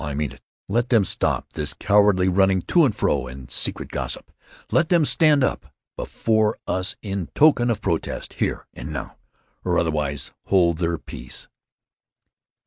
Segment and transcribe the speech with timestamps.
[0.03, 0.41] I mean it!
[0.67, 4.31] Let them stop this cowardly running to and fro and secret gossip.
[4.71, 9.15] Let them stand right up before us, in token of protest, here—and—now!
[9.63, 11.47] or otherwise hold their peace!"